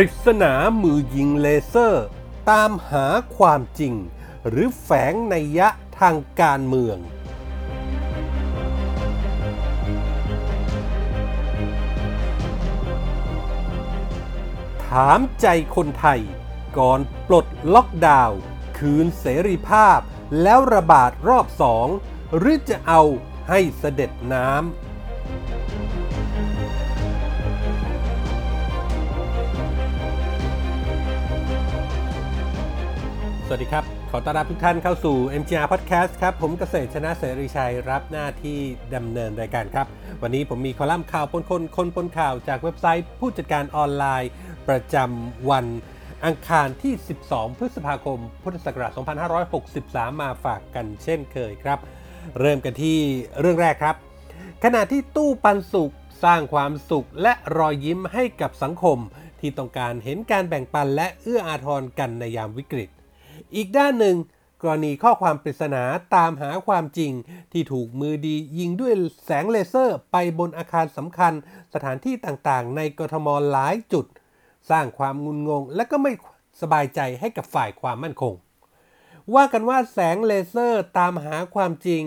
[0.00, 2.06] ปริศนามือยิงเลเซอร์
[2.50, 3.06] ตามหา
[3.36, 3.94] ความจริง
[4.48, 6.98] หรือแฝงในยยะทางการเมือง
[14.86, 16.20] ถามใจคนไทย
[16.78, 18.38] ก่อนปลดล็อกดาวน์
[18.78, 19.98] คืนเสรีภาพ
[20.42, 21.88] แล้วระบาดรอบสอง
[22.36, 23.02] หรือจะเอา
[23.48, 24.87] ให้เสด็จน้ำ
[33.50, 38.58] สวัสดีครับ ขอต้อนรับทุกท่านเข้าสู่ MGR Podcast ครับ ผมเกษตรชนะเสรีชัยรับหน้าที่
[38.94, 39.86] ดำเนินรายการครับ
[40.22, 44.30] วันนี้ผมมีคอลัมน์ข่าวปนคนคนปนข่าวจากเว็บไซต์ผู้จัดการออนไลน์
[44.68, 45.66] ประจำวัน
[46.24, 46.94] อังคารที่
[47.26, 48.92] 12 พฤษภาคม พุทธศักราช
[49.56, 51.78] 2563 มาฝากกันเช่นเคยครับ
[52.40, 52.98] เริ่มกันที่
[53.40, 53.96] เรื่องแรกครับ
[54.64, 55.92] ขณะที่ตู้ปันสุข
[56.24, 58.98] สร้างความสุขและรอยยิ้มให้กับสังคม
[59.40, 62.90] ที่ต้องการเห็นการแบ่งปันและเอื้ออาทรกันในยามวิกฤต
[63.54, 64.16] อีกด้านหนึ่ง
[64.62, 65.82] กรณีข้อความปริศนา
[66.16, 67.12] ตามหาความจริง
[67.52, 68.92] ที่ถูกมือดียิงด้วย
[69.24, 71.32] แสงเลเซอร์ไปบนอาคารสำคัญ
[71.74, 74.06] สถานที่ต่างๆ ในกทมหลายจุด
[74.70, 76.12] สร้างความงุนงง และก็ไม่
[76.60, 78.34] สบายใจให้กับฝ่ายความมั่นคง
[79.34, 82.02] ว่ากันว่าแสงเลเซอร์ตามหาความจริง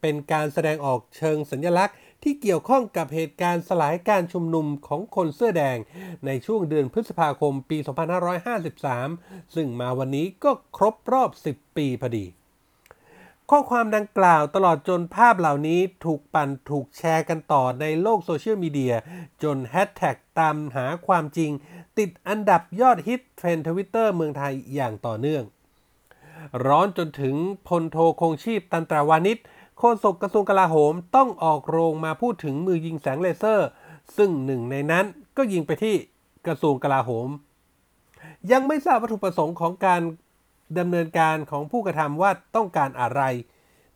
[0.00, 5.78] เป็นการแสดงออกเชิงสัญลักษณ์ ที่เกี่ยวข้องกับเหตุการณ์สลายการชุมนุมของคนเสื้อแดง
[6.26, 7.78] ในช่วงเดือนพฤษภาคมปี
[8.46, 12.26] 2553 ซึ่งมาวันนี้ก็ครบรอบ 10 ปีพอดี
[13.50, 18.94] ข้อความดังกล่าวตลอดจนภาพเหล่านี้ถูกปั่นถูกแชร์กันต่อในโลกโซเชียลมีเดีย
[19.42, 21.50] จนแฮชแท็กตามหาความจริง
[21.98, 25.44] ติดอันดับยอดฮิตเทรนด์ทวิตเตอร์เมืองไทยอย่างต่อเนื่อง
[26.66, 27.34] ร้อนจนถึง
[27.68, 29.38] พลโทคงชีพตันตราวานิช
[29.78, 33.68] โฆษกกระทรวงกลาโหมต้องออกโรงมาพูดถึงมือยิงแสงเลเซอร์
[34.16, 35.04] ซึ่งหนึ่งในนั้น
[35.36, 35.96] ก็ยิงไปที่
[36.46, 37.28] กระทรวงกลาโหม
[38.52, 40.02] ยังไม่ทราบวัตถุประสงค์ของการ
[40.78, 43.22] ดำเนินการของผู้กระทำว่าต้องการอะไร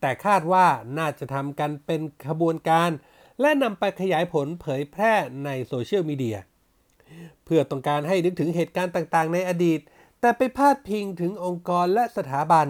[0.00, 0.66] แต่คาดว่า
[0.98, 2.90] น่าจะทำกันเป็นขบวนการ
[3.40, 5.12] และนำไปขยายผลเผยแพร่
[5.44, 6.38] ในโซเชียลมีเดีย
[7.44, 9.80] เพื่อต้องการให้นึกถึงเหตุการณ์ต่างๆ ในอดีต
[10.20, 12.66] แต่ไปพาดพิงถึงองค์กรและสถาบัน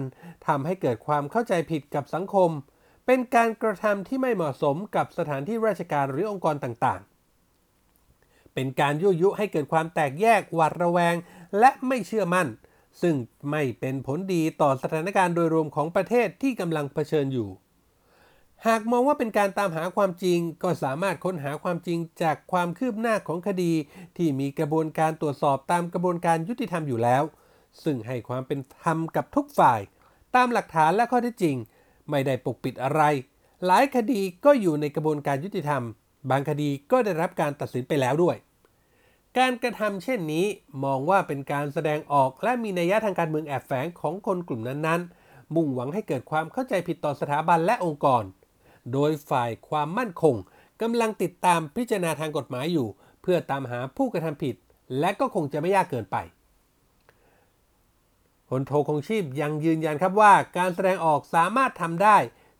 [0.47, 2.51] ทำให้เกิดความเข้าใจผิดกับสังคม
[3.11, 11.15] เป็นการกระทำที่ไม่เหมาะสมกับสถานที่ราชการหรือองค์กรต่างๆ เป็นการยั่วยุให้เกิดความแตกแยกหวาดระแวง
[11.59, 12.47] และไม่เชื่อมั่น
[13.01, 13.15] ซึ่ง
[13.51, 17.49] ไม่เป็นผลดีต่อสถานการณ์โดยรวมของประเทศที่กำลังเผชิญอยู่
[18.67, 23.73] หากมองว่าเป็นการตามหาความจริง ก็สามารถค้นหาความจริงจากความคืบหน้าของคดี
[24.17, 27.23] ที่มีกระบวนการตรวจสอบตามกระบวนการยุติธรรมอยู่แล้ว
[27.83, 29.79] ซึ่งให้ความเป็นธรรมกับทุกฝ่าย
[30.35, 31.57] ตามหลักฐานและข้อเท็จจริง
[32.09, 33.01] ไม่ได้ปกปิดอะไร
[33.65, 35.83] หลายคดีก็อยู่ในกระบวนการยุติธรรม
[36.29, 38.37] บางคดีก็ได้รับการตัดสินไปแล้วด้วย
[39.37, 40.45] การกระทำเช่นนี้
[40.83, 48.23] มองว่าเป็นการแสดงออกและมีนัยยะทางการเมืองแอบแฝงของคนกลุ่มนั้นๆ มุ่งหวังให้เกิดความเข้าใจผิดต่อสถาบันและองค์กร
[48.93, 50.35] โดยฝ่ายความมั่นคง
[50.81, 52.87] กำลังติดตามพิจารณาทางกฎหมายอยู่
[53.21, 54.55] เพื่อตามหาผู้กระทำผิด
[54.99, 56.17] และก็คงจะไม่ยากเกินไป
[58.49, 62.17] พลโทคงชีพยังยืนยันครับว่าการแสดงออกสามารถทำได้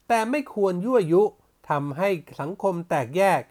[0.08, 1.24] แต่ไม่ควรยั่วยุ
[1.70, 2.10] ทำให้
[2.42, 3.42] สังคมแตกแยก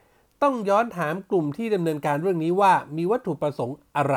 [0.42, 4.16] ต้องย้อนถามกลุ่มที่ดำเนินการเรื่องนี้ว่ามีวัตถุประสงค์อะไร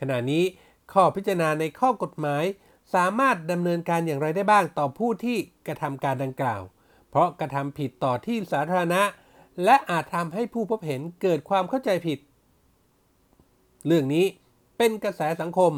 [0.00, 0.44] ขณะนี้
[0.92, 2.44] ข้อพิจารณาในข้อกฎหมาย
[2.94, 6.62] สามารถดำเนินการอย่างไรได้บ้างต่อผู้ที่กระทำการดังกล่าว
[7.10, 9.02] เพราะกระทำผิดต่อที่สาธารณะ
[9.64, 12.18] และอาจทำให้ผู้พบเห็นเกิดความเข้าใจผิด
[13.86, 14.24] เรื่องนี้
[14.78, 15.72] เป็นกระแสสังคม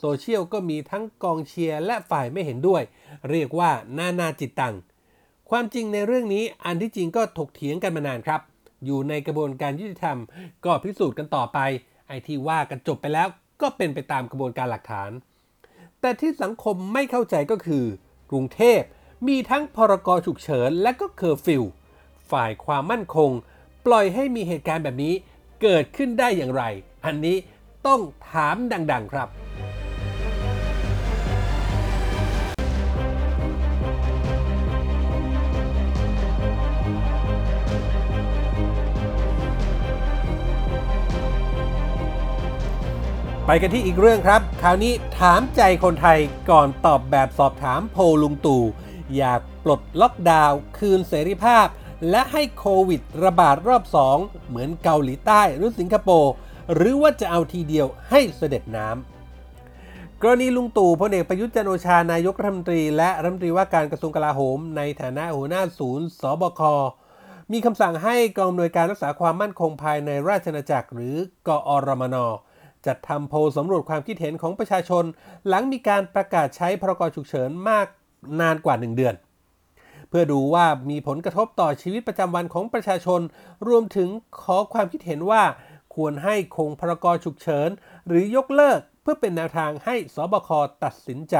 [0.00, 2.82] โซเชียลก็มีทั้งกองเชียร์และฝ่ายไม่เห็นด้วย
[3.30, 4.74] เรียกว่านานาจิตตัง
[5.50, 8.40] ความจริงในเรื่องนี้อันที่จริงก็ถกเถียงกันมานานครับ
[8.84, 10.18] อยู่ในกระบวนการยุติธรรม
[10.64, 11.58] ก็พิสูจน์กันต่อไป
[12.08, 13.28] ไอที่ว่ากันจบไปแล้ว
[13.60, 15.10] ก็เป็นไปตามกระบวนการหลักฐาน
[16.00, 17.84] แต่ที่สังคมไม่เข้าใจก็คือ
[18.30, 18.80] กรุงเทพ
[19.28, 21.62] มีทั้งพรกฉุกเฉินและก็เคอร์ฟิว
[22.30, 23.30] ฝ่ายความมั่นคง
[23.86, 25.14] ปล่อยให้มีเหตุการณ์แบบนี้
[25.62, 26.62] เกิดขึ้นได้อย่างไร
[27.04, 27.36] อันนี้
[27.86, 28.00] ต้อง
[28.30, 29.49] ถามดัง ๆ ครับ
[43.52, 46.18] ไปกันที่อีกเรื่องครับ คราวนี้ถามใจคนไทย
[46.50, 48.64] ก่อนตอบแบบสอบถามโพลลุงตู่
[49.16, 51.66] อยากปลดล็อกดาวน์คืนเสรีภาพ
[52.10, 53.84] และให้โควิดระบาดรอบ
[54.16, 56.32] 2 เหมือนเกาหลีใต้หรือสิงคโปร์
[56.74, 66.60] หรือว่าจะเอาทีเดียวให้เสด็จน้ำกรณีลุงตู่พลเอกประยุทธ์จันโอชานายกรัฐมนตรี และรัฐมนตรีว่าการกระทรวงกลาโหม ในฐานะหัวหน้าศูนย์สบค
[67.52, 71.16] มีคำสั่งให้กองอำนวยการรักษาความมั่นคงภายในราชอาณาจักร หรือ
[71.48, 72.18] กอรมน
[72.86, 75.04] จัดทำโพลสำรวจความคิดเห็นของประชาชน
[75.48, 77.86] หลังมีการประกาศใช้พรกฉุกเฉินมาก
[78.40, 79.14] นานกว่า 1 เดือน
[80.08, 83.20] เพื่อดูว่ามีผลกระทบต่อชีวิตประจำวันของประชาชน
[83.68, 84.08] รวมถึง
[84.42, 85.42] ขอความคิดเห็นว่า
[85.94, 87.68] ควรให้คงพรกฉุกเฉิน
[88.06, 90.48] หรือยกเลิกเพื่อเป็นแนวทางให้สบค
[90.84, 91.36] ตัดสินใจ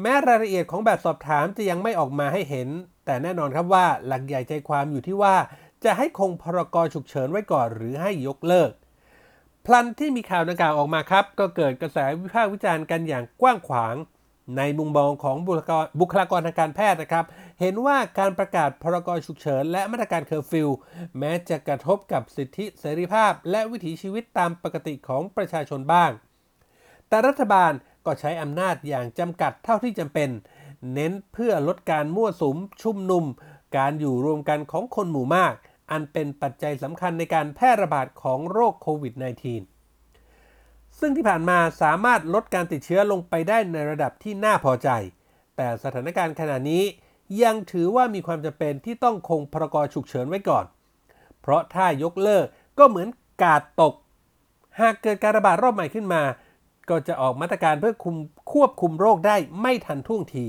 [0.00, 2.68] แม้รายละเอียดของแบบสอบถามจะยังไม่ออกมาให้เห็น
[3.04, 5.36] แต่แน่นอนครับว่าหลักใหญ่ใจความอยู่ที่ว่า
[5.84, 8.70] จะให้คงพรกฉุกเฉินไว้ก่อนหรือให้ยกเลิก
[9.66, 13.94] พลันที่มีข่าวดังกล่าวออกมาครับ ก็เกิดกระแสวิพากษ์วิจารณ์กันอย่างกว้างขวาง
[14.56, 15.36] ในมุมมองของ
[16.00, 17.24] บุคลากรทางการแพทย์นะครับ
[17.60, 20.68] เห็นว่าการประกาศพรกฉุกเฉิน และมาตรการเคอร์ฟิว
[21.18, 26.10] แม้จะกระทบกับสิทธิเสรีภาพ และวิถีชีวิตตามปกติของประชาชนบ้าง
[27.08, 27.72] แต่รัฐบาล
[28.06, 30.28] ก็ใช้อำนาจอย่างจำกัดเท่าที่จำเป็น
[30.92, 33.24] เน้นเพื่อลดการมั่วสุม ชุมนุม
[33.76, 35.54] การอยู่รวมกันของคนหมู่มาก
[35.90, 39.14] อันเป็นปัจจัยสำคัญในการแพร่ระบาดของโรคโควิด
[40.04, 44.88] -19 ซึ่งที่ผ่านมาสามารถลดการติดเชื้อลงไปได้ในระดับที่น่าพอใจ
[45.56, 46.82] แต่สถานการณ์ขณะนี้
[47.42, 50.64] ยังถือว่ามีความจำเป็นที่ต้องคงพรกฉุกเฉินไว้ก่อน
[51.40, 52.46] เพราะถ้ายกเลิก
[52.78, 53.08] ก็เหมือน
[53.42, 53.94] กาดตก
[54.80, 56.22] หากเกิดการระบาดรอบใหม่ขึ้นมา
[56.88, 58.16] ก็จะออกมาตรการเพื่อคุม
[58.52, 60.46] ควบคุมโรคได้ไม่ทันท่วงที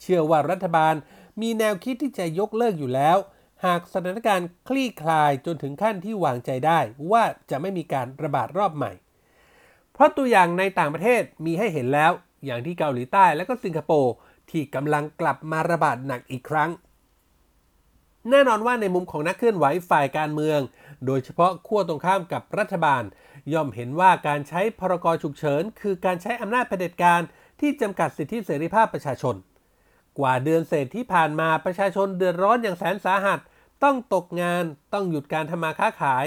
[0.00, 0.94] เชื่อว่ารัฐบาล
[1.40, 3.16] มีแนวคิดที่จะยกเลิกอยู่แล้ว
[3.64, 6.80] หากสถานการณ์คลี่คลายจนถึงขั้นที่วางใจได้
[7.10, 8.92] ว่าจะไม่มีการระบาดรอบใหม่
[9.92, 12.12] เพราะตัวอย่างในต่างประเทศมีให้เห็นแล้ว
[12.44, 14.14] อย่างที่เกาหลีใต้และก็สิงคโปร์
[14.50, 16.70] ที่กำลังกลับมาระบาดหนักอีกครั้ง
[18.30, 20.60] แน่นอนว่าในมุมของนักเคลื่อนไหวฝ่ายการเมือง
[21.06, 23.02] โดยเฉพาะขั้วตรงข้ามกับรัฐบาล
[23.52, 27.20] ย่อมเห็นว่าการใช้พรกฉุกเฉิน คือการใช้อำนาจเผด็จการ
[27.60, 29.34] ที่จำกัดสิทธิเสรีภาพประชาชน
[30.20, 33.40] กว่าเดือนเศษที่ผ่านมาประชาชนเดือดร้อนอย่างแสนสาหัส
[33.84, 36.26] ต้องตกงานต้องหยุดการทำมาค้าขาย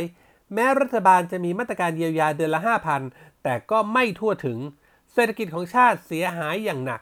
[0.53, 2.61] แม้รัฐบาลจะมีมาตรการเยียวยาเดือนละ
[3.01, 4.59] 5,000 แต่ก็ไม่ทั่วถึง
[5.13, 7.01] เศรษฐกิจของชาติเสียหายอย่างหนัก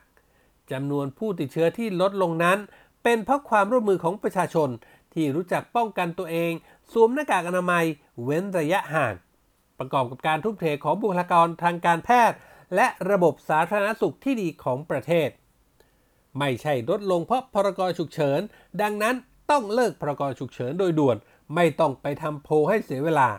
[0.71, 2.57] จำนวนผู้ติดเชื้อที่ลดลงนั้น
[3.03, 4.69] เป็นเพราะความร่วมมือของประชาชน
[5.13, 6.51] ที่รู้จักป้องกันตัวเอง
[6.91, 7.85] สวมหน้ากากอนามัย
[8.23, 9.13] เว้นระยะห่าง
[9.79, 12.37] ประกอบกับการทุ่มเทของบุคลากรทางการแพทย์
[12.75, 15.29] และระบบสาธารณสุขที่ดีของประเทศ
[16.39, 18.41] ไม่ใช่ลดลงเพราะพรกฉุกเฉิน
[18.81, 19.15] ดังนั้น
[19.51, 21.17] ต้องเลิกพรกฉุกเฉินโดยด่วน
[21.55, 23.29] ไม่ต้องไปทำโพให้เสียเวลา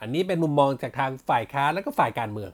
[0.00, 2.50] อันนี้เป็นมุมมองจากทางฝ่ายค้าและก็ฝ่ายการเมือง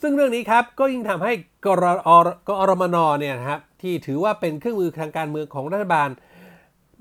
[0.00, 1.32] ซึ่งเรื่องนี้ครับก็ยิ่งทำให้
[1.66, 2.10] กรอ
[2.48, 6.08] กอรมนเนี่ยนะครับที่ถือว่าเป็นเครื่องมือทางการเมืองของรัฐบาล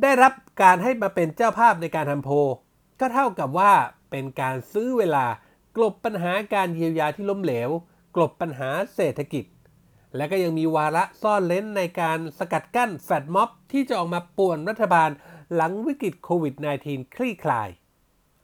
[0.02, 2.30] ได้รับการให้มาเป็นเจ้าภาพในการทำโพ
[3.00, 3.74] ก็เท่ากับว่า
[4.12, 5.26] เป็นการซื้อเวลา
[5.76, 7.70] กลบปัญหาการเยียวยาที่ล้มเหลว
[8.16, 9.44] กลบปัญหาเศรษฐกิจ
[10.16, 15.10] และก็ยังมีวาระซ่อนเล้นในการสกัดกั้นแฟดม็อบที่จะออกมาป่วนรัฐบาล
[15.56, 16.56] หลังวิกฤตโควิด
[16.86, 17.70] -19 คลี่คลาย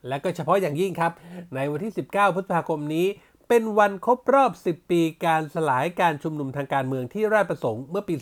[0.08, 1.12] และก็เฉพาะอย่างยิ่งครับ
[1.54, 3.06] ในวันที่ 19 พฤษภาคมนี้
[3.48, 8.14] เป็นวันครบรอบ 10 ปีการสลายการชุมนุมทางการเมืองที่ราชประสงค์เมื่อปี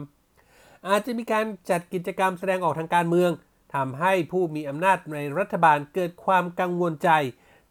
[0.00, 3.30] 2553 อาจจะมีการจัดกิจกรรมแสดงออกทางการเมือง
[3.74, 7.10] ทำให้ผู้มีอำนาจในรัฐบาลเกิดความกังวลใจ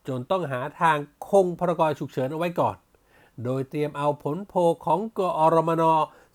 [0.08, 0.98] จนต้องหาทาง
[1.30, 2.76] คงพรกฉุกเฉินเอาไว้ก่อน
[3.44, 5.84] โดยเตรียมเอาผลโพลของกอรมน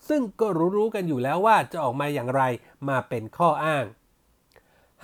[0.09, 2.41] ซึ่งก็รู้ๆกันอยู่แล้วว่าจะออกมาอย่างไร
[2.87, 3.85] มาเป็นข้ออ้าง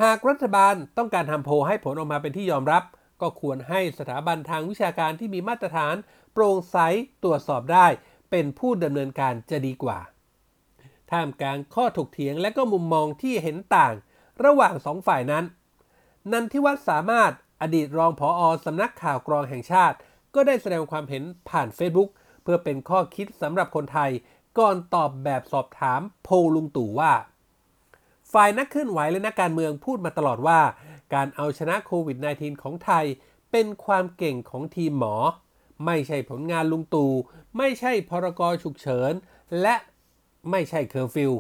[0.02, 2.84] หากรัฐบาลต้องการทำโพลให้ผลออกมาเป็นที่ยอมรับ
[3.22, 5.96] ก็ควรให้สถาบันทางวิชาการที่มีมาตรฐาน
[6.34, 6.78] โปร่งใส
[7.24, 7.88] ตรวจสอบได้
[8.32, 10.00] เป็นผู้ดำเนินการจะดีกว่า
[11.12, 13.94] ท่ามกลางข้อถกเถียงและก็มุมมองที่เห็นต่าง
[14.46, 15.46] ระหว่างสองฝ่ายนั้น
[16.32, 17.32] นันทิวัฒน์สามารถ
[17.62, 19.98] อดีตรองผออสำนักข่าวกรองแห่งชาติ
[20.36, 22.10] ก็ได้แสดงความเห็นผ่าน Facebook
[22.44, 24.12] เพื่อเป็นข้อคิดสำหรับคนไทย
[24.60, 27.12] ก่อนตอบแบบสอบถามโพลลุงตู่ว่า
[28.34, 30.60] ฝ่ายนักเคลื่อนไหวและนักการเมืองพูดมาตลอดว่า
[31.14, 33.06] การเอาชนะโควิด -19 ของไทย
[33.52, 35.16] เป็นความเก่งของทีมหมอ
[35.86, 37.12] ไม่ใช่ผลงานลุงตู่
[37.58, 39.12] ไม่ใช่พรกฉุกเฉิน
[39.62, 39.76] และ
[40.52, 41.32] ไม่ใช่เคอร์ฟิว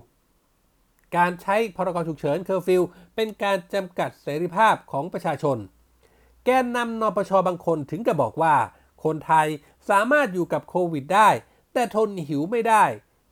[1.17, 2.81] การใช้พรกฉุกเฉินเคอร์ฟิว
[3.15, 5.57] เป็นการจำกัดเสรีภาพของประชาชน
[6.45, 8.55] แกนนำนปชบางคนถึงกับบอกว่า
[9.05, 9.47] คนไทย
[9.89, 11.29] สามารถอยู่กับโควิดได้
[11.73, 12.85] แต่ทนหิวไม่ได้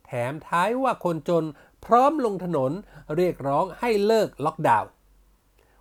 [0.06, 1.44] แถมท้ายว่าคนจน
[1.84, 2.72] พร้อมลงถนน
[3.16, 4.88] เรียกร้องให้เลิกล็อกดาวน์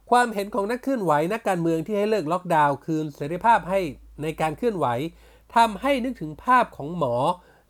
[0.10, 3.80] ความเห็นของนักเคลื่อนไหวนักการเมืองที่ให้เลิกล็อกดาวน์คืนเสรีภาพให้
[4.22, 4.88] ในการเคลื่อนไหว
[5.56, 7.16] ทำให้นึกถึงภาพของหมอ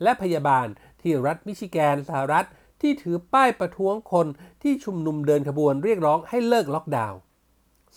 [0.04, 0.68] และพยาบาล
[1.02, 2.48] ที่รัฐมิชิแกนสหรัฐ
[2.82, 4.28] ที่ถือป้ายประท้วงคน
[4.62, 7.18] ที่ชุมนุมเดินขบวนเรียกร้องให้เลิกล็อกดาวน์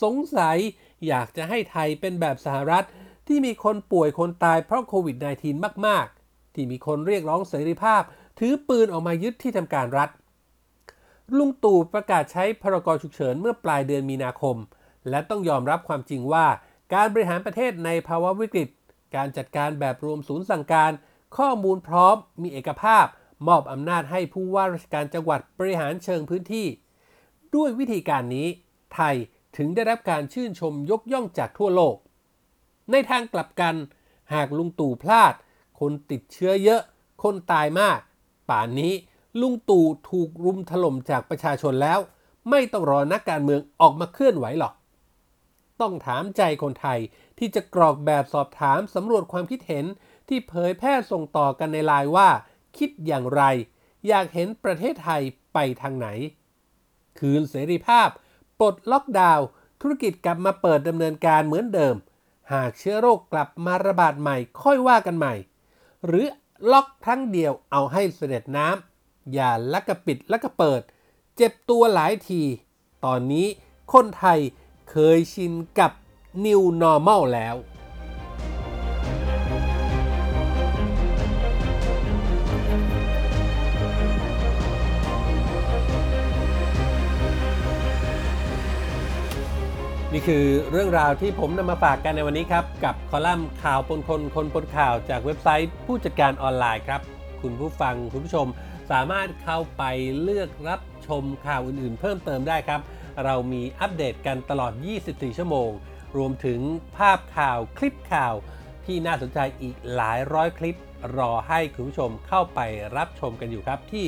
[0.03, 0.59] สงสัย
[1.07, 2.85] อยากจะให้ไทยเป็นแบบสหรัฐ
[3.27, 8.03] ที่มีคนป่วยคนตายเพราะโควิด -19 มาก ๆ ที่มีคนเรียกร้องเสรีภาพ
[8.39, 10.11] ถือปืนออกมายึดที่ทำการรัฐ
[11.39, 14.57] ลุงตู่ประกาศใช้พรกฉุกเฉินเมื่อปลายเดือนมีนาคม
[15.11, 16.47] และต้องยอมรับความจริงว่า
[16.95, 18.69] การบริหารประเทศในภาวะวิกฤต
[19.15, 20.91] การจัดการแบบรวมศูนย์สั่งการ
[21.37, 23.07] ข้อมูลพร้อม มีเอกภาพ
[23.47, 26.67] มอบอำนาจให้ผู้ว่าราชการจังหวัดบริหารเชิงพื้นที่
[27.55, 28.49] ด้วยวิธีการนี้
[28.95, 29.15] ไทย
[29.57, 31.97] ถึงได้รับการชื่นชมยกย่องจากทั่วโลก
[32.91, 33.75] ในทางกลับกัน
[34.33, 35.35] หากลุงตู่พลาด
[35.81, 36.81] คนติดเชื้อเยอะ
[37.23, 37.99] คนตายมาก
[38.49, 38.93] ป่านนี้
[39.41, 41.99] ลุงตู่ถูกรุมถล่มจากประชาชนแล้ว
[42.51, 44.75] ไม่ต้องรอนักการเมืองออกมาเคลื่อนไหวหรอก
[45.81, 46.99] ต้องถามใจคนไทย
[47.39, 49.85] ที่จะกรอกแบบสอบถามสำรวจความคิดเห็น
[50.29, 52.29] ที่เผยแพร่ส่งต่อกันในไลน์ว่า
[52.79, 53.43] คิดอย่างไร
[54.07, 55.23] อยากเห็นประเทศไทย
[55.55, 56.09] ไปทางไหน
[57.19, 58.09] คืนเสรีภาพ
[58.61, 59.47] ปลดล็อกดาวน์
[59.81, 61.95] ธุรกิจกลับมาเปิดดำเนินการเหมือนเดิม
[62.53, 65.35] หากเชื้อโรคกลับมาระบาดใหม่ค่อยว่ากันใหม่
[66.07, 66.27] หรือ
[66.71, 70.81] ล็อกครั้งเดียวเอาให้เสด็จน้ำอย่าลักกระปิดลักกระเปิด
[71.37, 72.43] เจ็บตัวหลายที
[73.05, 73.47] ตอนนี้
[73.93, 74.39] คนไทย
[74.91, 75.93] เคยชินกับ
[76.45, 77.55] New Normal แล้ว
[90.15, 97.01] นี่คือเรื่องราวที่ผมนำมาฝากกันในวันนี้ครับ กับคอลัมน์ข่าวปนคนคนปนข่าวจากเว็บไซต์ผู้จัดการออนไลน์ครับ
[97.43, 98.47] คุณผู้ฟังคุณผู้ชม
[98.91, 99.83] สามารถเข้าไป
[100.23, 102.81] เลือกรับชมข่าวอื่นๆ เพิ่มเติมได้ครับ
[103.25, 104.73] เรามีอัปเดตกันตลอด
[105.05, 105.71] 24 ชั่วโมง
[106.17, 106.61] รวมถึง
[106.97, 108.35] ภาพข่าวคลิปข่าว
[108.87, 110.79] ที่น่าสนใจอีกหลายร้อยคลิป
[111.19, 112.61] รอให้คุณผู้ชมเข้าไป
[112.97, 114.05] รับชมกันอยู่ครับที่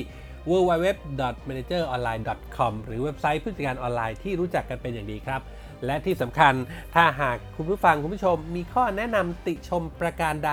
[0.50, 5.40] www.manageronline.com หรือเว็บไซต์ผู้จัดการออนไลน์ที่รู้จักกันเป็นอย่างดีครับ
[5.85, 6.54] และที่สำคัญ
[6.95, 10.52] ถ้าหากคุณผู้ฟังคุณผู้ชม มีข้อแนะนำติชมประการใด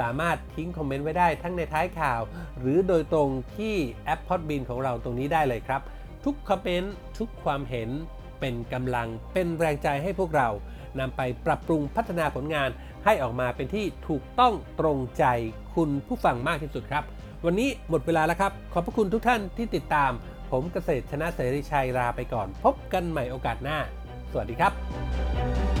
[0.00, 2.20] สามารถทิ้งคอมเมนต์ไว้ได้ทั้งในท้ายข่าว
[2.58, 3.74] หรือโดยตรงที่
[4.04, 5.80] แอปพอดบินของเราตรงนี้ได้เลยครับ
[6.24, 7.90] ทุกคอมเมนต์ทุกความเห็น
[8.40, 10.48] เป็นกำลังเป็นแรงใจให้พวกเรา
[11.00, 12.70] นำไปปรับปรุงพัฒนาผลงาน
[13.04, 15.24] ให้ออกมาเป็นที่ถูกต้องตรงใจ
[15.74, 17.04] คุณผู้ฟังมากที่สุดครับ
[17.44, 20.12] วันนี้หมดเวลาแล้วครับ ขอบพระคุณทุกท่านที่ติดตาม
[20.50, 23.78] ผมเกษตรชนะเสรีชัยลาไปก่อน พบกันใหม่โอกาสหน้า
[24.32, 25.79] สวัสดีครับ